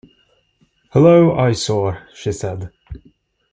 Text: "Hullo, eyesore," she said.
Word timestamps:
"Hullo, 0.95 1.35
eyesore," 1.37 2.07
she 2.15 2.31
said. 2.31 2.71